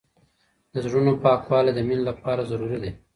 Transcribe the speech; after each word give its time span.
د 0.73 0.75
زړونو 0.85 1.11
پاکوالی 1.23 1.71
د 1.75 1.79
مینې 1.87 2.03
لپاره 2.09 2.47
ضروري 2.51 2.77
دی. 2.83 2.91